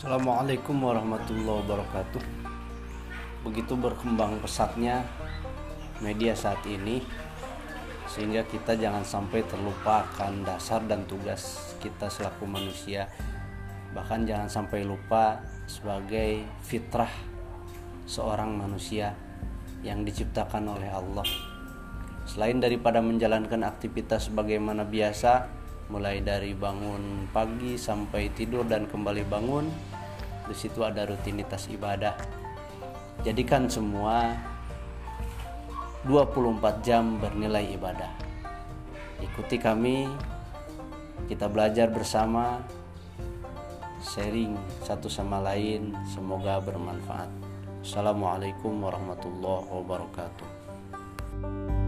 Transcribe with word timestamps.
Assalamualaikum 0.00 0.80
warahmatullahi 0.80 1.60
wabarakatuh. 1.60 2.24
Begitu 3.44 3.76
berkembang 3.76 4.40
pesatnya 4.40 5.04
media 6.00 6.32
saat 6.32 6.64
ini 6.64 7.04
sehingga 8.08 8.40
kita 8.48 8.80
jangan 8.80 9.04
sampai 9.04 9.44
terlupakan 9.44 10.32
dasar 10.40 10.80
dan 10.88 11.04
tugas 11.04 11.76
kita 11.84 12.08
selaku 12.08 12.48
manusia. 12.48 13.12
Bahkan 13.92 14.24
jangan 14.24 14.48
sampai 14.48 14.88
lupa 14.88 15.44
sebagai 15.68 16.48
fitrah 16.64 17.12
seorang 18.08 18.56
manusia 18.56 19.12
yang 19.84 20.00
diciptakan 20.00 20.80
oleh 20.80 20.88
Allah. 20.88 21.28
Selain 22.24 22.56
daripada 22.56 23.04
menjalankan 23.04 23.68
aktivitas 23.68 24.32
sebagaimana 24.32 24.80
biasa, 24.80 25.60
mulai 25.90 26.22
dari 26.22 26.54
bangun 26.54 27.26
pagi 27.34 27.74
sampai 27.74 28.30
tidur 28.30 28.62
dan 28.62 28.86
kembali 28.86 29.26
bangun 29.26 29.66
di 30.46 30.56
situ 30.56 30.86
ada 30.86 31.08
rutinitas 31.08 31.66
ibadah. 31.72 32.14
Jadikan 33.26 33.68
semua 33.68 34.32
24 36.08 36.86
jam 36.86 37.20
bernilai 37.20 37.76
ibadah. 37.76 38.08
Ikuti 39.20 39.60
kami 39.60 40.08
kita 41.28 41.44
belajar 41.52 41.92
bersama 41.92 42.64
sharing 44.00 44.56
satu 44.80 45.12
sama 45.12 45.44
lain 45.44 45.92
semoga 46.08 46.56
bermanfaat. 46.64 47.28
Assalamualaikum 47.84 48.80
warahmatullahi 48.80 49.68
wabarakatuh 49.68 51.79